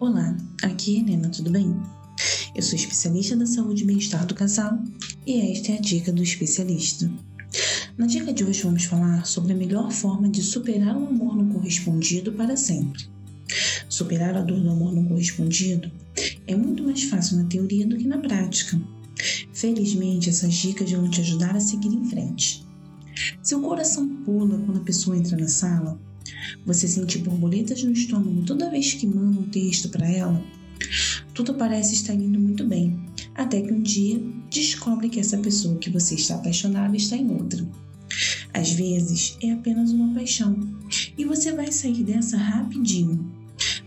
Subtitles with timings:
[0.00, 1.74] Olá, aqui é Helena, tudo bem?
[2.54, 4.78] Eu sou especialista da saúde e bem-estar do casal
[5.26, 7.10] e esta é a dica do especialista.
[7.96, 11.48] Na dica de hoje vamos falar sobre a melhor forma de superar o amor não
[11.48, 13.08] correspondido para sempre.
[13.88, 15.90] Superar a dor do amor não correspondido
[16.46, 18.80] é muito mais fácil na teoria do que na prática.
[19.52, 22.64] Felizmente, essas dicas vão te ajudar a seguir em frente.
[23.42, 26.00] Seu coração pula quando a pessoa entra na sala?
[26.66, 30.42] Você sente borboletas no estômago toda vez que manda um texto para ela?
[31.34, 32.98] Tudo parece estar indo muito bem,
[33.34, 37.66] até que um dia descobre que essa pessoa que você está apaixonado está em outra.
[38.52, 40.58] Às vezes é apenas uma paixão
[41.16, 43.30] e você vai sair dessa rapidinho.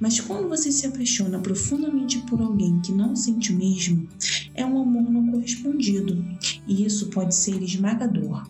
[0.00, 4.08] Mas quando você se apaixona profundamente por alguém que não sente o mesmo,
[4.54, 6.24] é um amor não correspondido
[6.66, 8.48] e isso pode ser esmagador.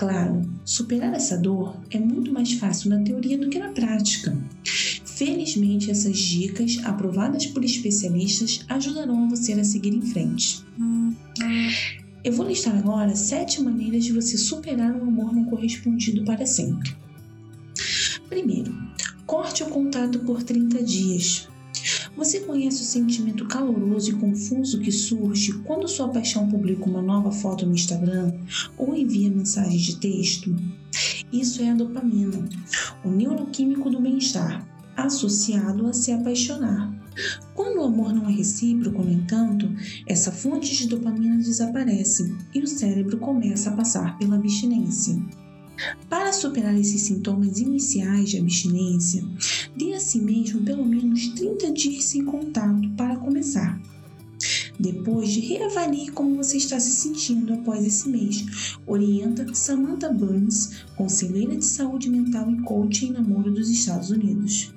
[0.00, 4.34] Claro, superar essa dor é muito mais fácil na teoria do que na prática.
[5.04, 10.64] Felizmente, essas dicas, aprovadas por especialistas, ajudarão você a seguir em frente.
[12.24, 16.96] Eu vou listar agora sete maneiras de você superar um amor não correspondido para sempre.
[18.26, 18.74] Primeiro,
[19.26, 21.46] corte o contato por 30 dias.
[22.20, 27.32] Você conhece o sentimento caloroso e confuso que surge quando sua paixão publica uma nova
[27.32, 28.34] foto no Instagram
[28.76, 30.54] ou envia mensagem de texto?
[31.32, 32.46] Isso é a dopamina,
[33.02, 36.94] o neuroquímico do bem-estar, associado a se apaixonar.
[37.54, 39.74] Quando o amor não é recíproco, no entanto,
[40.06, 45.18] essa fonte de dopamina desaparece e o cérebro começa a passar pela abstinência.
[46.08, 49.24] Para superar esses sintomas iniciais de abstinência,
[49.76, 53.80] dê a si mesmo pelo menos 30 dias sem contato para começar.
[54.78, 58.78] Depois, reavalie como você está se sentindo após esse mês.
[58.86, 64.72] Orienta Samantha Burns, conselheira de saúde mental e coach em namoro dos Estados Unidos.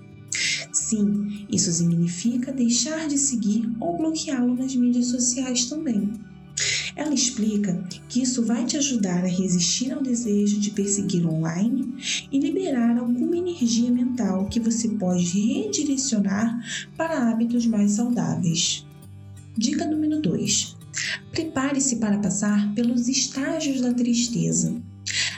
[0.74, 6.12] Sim, isso significa deixar de seguir ou bloqueá-lo nas mídias sociais também.
[6.96, 11.94] Ela explica que isso vai te ajudar a resistir ao desejo de perseguir online
[12.32, 16.64] e liberar alguma energia mental que você pode redirecionar
[16.96, 18.86] para hábitos mais saudáveis.
[19.58, 20.76] Dica número 2.
[21.32, 24.76] Prepare-se para passar pelos estágios da tristeza.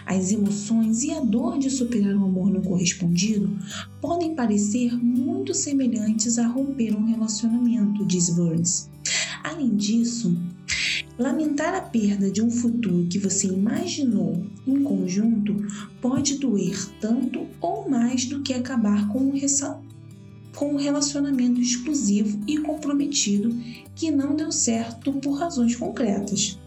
[0.05, 3.57] As emoções e a dor de superar um amor não correspondido
[3.99, 8.89] podem parecer muito semelhantes a romper um relacionamento, diz Burns.
[9.43, 10.37] Além disso,
[11.17, 15.65] Lamentar a perda de um futuro que você imaginou em conjunto
[16.01, 19.33] pode doer tanto ou mais do que acabar com um,
[20.53, 23.55] com um relacionamento exclusivo e comprometido
[23.95, 26.59] que não deu certo por razões concretas.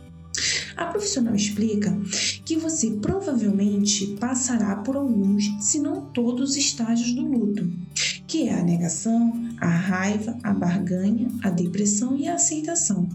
[0.74, 1.94] A profissional explica
[2.44, 7.70] que você provavelmente passará por alguns, se não todos, os estágios do luto,
[8.26, 13.08] que é a negação, a raiva, a barganha, a depressão e a aceitação.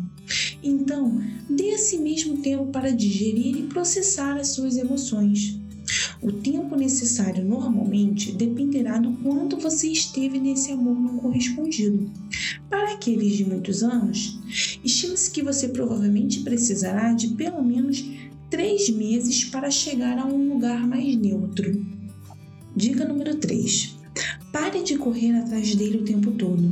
[0.64, 5.60] Então, dê a si mesmo tempo para digerir e processar as suas emoções.
[6.22, 12.10] O tempo necessário normalmente dependerá do quanto você esteve nesse amor não correspondido.
[12.70, 14.40] Para aqueles de muitos anos,
[14.84, 18.04] estima-se que você provavelmente precisará de pelo menos
[18.50, 21.86] três meses para chegar a um lugar mais neutro.
[22.76, 23.98] Dica número 3.
[24.52, 26.72] Pare de correr atrás dele o tempo todo.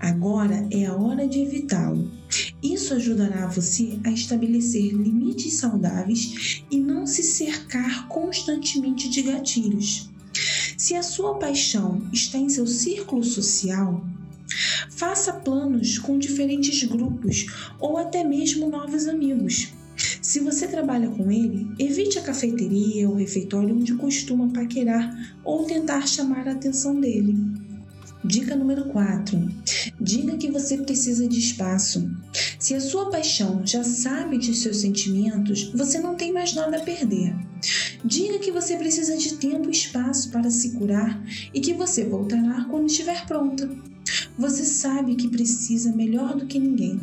[0.00, 2.17] Agora é a hora de evitá-lo.
[2.62, 10.10] Isso ajudará você a estabelecer limites saudáveis e não se cercar constantemente de gatilhos.
[10.76, 14.04] Se a sua paixão está em seu círculo social,
[14.90, 17.46] faça planos com diferentes grupos
[17.78, 19.68] ou até mesmo novos amigos.
[20.22, 26.06] Se você trabalha com ele, evite a cafeteria ou refeitório onde costuma paquerar ou tentar
[26.06, 27.36] chamar a atenção dele.
[28.24, 29.48] Dica número 4.
[30.00, 32.10] Diga que você precisa de espaço.
[32.58, 36.82] Se a sua paixão já sabe de seus sentimentos, você não tem mais nada a
[36.82, 37.32] perder.
[38.04, 41.22] Diga que você precisa de tempo e espaço para se curar
[41.54, 43.70] e que você voltará quando estiver pronta.
[44.36, 47.00] Você sabe que precisa melhor do que ninguém.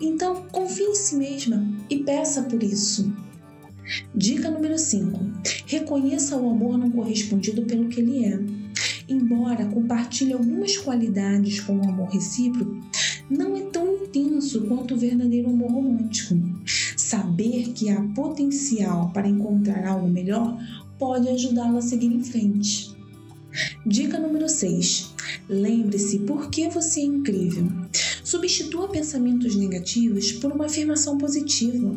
[0.00, 3.12] Então, confie em si mesma e peça por isso.
[4.14, 5.20] Dica número 5.
[5.66, 8.40] Reconheça o amor não correspondido pelo que ele é.
[9.06, 12.80] Embora compartilhe algumas qualidades com o amor recíproco,
[13.30, 16.36] não é tão intenso quanto o verdadeiro amor romântico.
[16.96, 20.58] Saber que há potencial para encontrar algo melhor
[20.98, 22.94] pode ajudá-lo a seguir em frente.
[23.86, 25.14] Dica número 6.
[25.48, 27.68] Lembre-se por que você é incrível.
[28.24, 31.94] Substitua pensamentos negativos por uma afirmação positiva.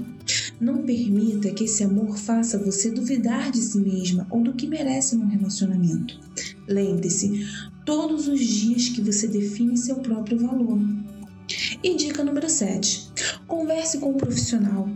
[0.59, 5.15] Não permita que esse amor faça você duvidar de si mesma ou do que merece
[5.15, 6.19] num relacionamento.
[6.68, 7.47] Lembre-se,
[7.85, 10.79] todos os dias que você define seu próprio valor.
[11.81, 13.11] E dica número 7:
[13.47, 14.89] converse com um profissional.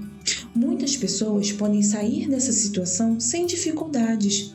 [0.53, 4.53] Muitas pessoas podem sair dessa situação sem dificuldades,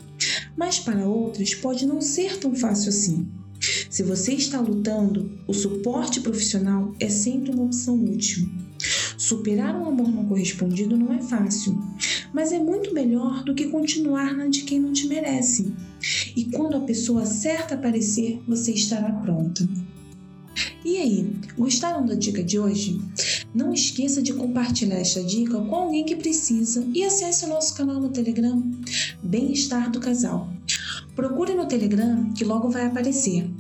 [0.57, 3.27] mas para outras pode não ser tão fácil assim.
[3.91, 8.47] Se você está lutando, o suporte profissional é sempre uma opção útil.
[9.17, 11.77] Superar um amor não correspondido não é fácil,
[12.33, 15.73] mas é muito melhor do que continuar na de quem não te merece.
[16.37, 19.67] E quando a pessoa certa aparecer, você estará pronta.
[20.87, 23.01] E aí, gostaram da dica de hoje?
[23.53, 28.01] Não esqueça de compartilhar esta dica com alguém que precisa e acesse o nosso canal
[28.01, 28.63] no Telegram,
[29.21, 30.49] Bem-Estar do Casal.
[31.17, 33.51] Procure no Telegram que logo vai aparecer.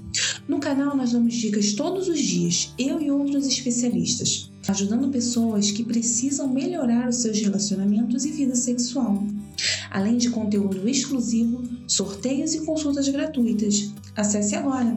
[0.46, 5.82] No canal nós damos dicas todos os dias, eu e outros especialistas, ajudando pessoas que
[5.82, 9.26] precisam melhorar os seus relacionamentos e vida sexual.
[9.90, 13.92] Além de conteúdo exclusivo, sorteios e consultas gratuitas.
[14.14, 14.96] Acesse agora!